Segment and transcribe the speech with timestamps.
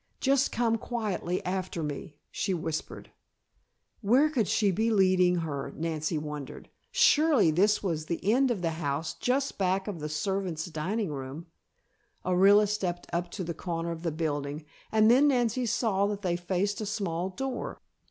[0.19, 3.11] Just come quietly after me," she whispered.
[4.01, 6.71] Where could she be leading her, Nancy wondered?
[6.91, 11.45] Surely this was the end of the house just back of the servant's dining room
[12.25, 16.35] Orilla stepped up to the corner of the building, and then Nancy saw that they
[16.35, 17.79] faced a small door.